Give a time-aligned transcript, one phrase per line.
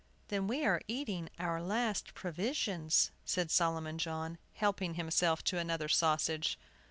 [0.29, 6.57] "Then we are eating our last provisions," said Solomon John, helping himself to another sausage.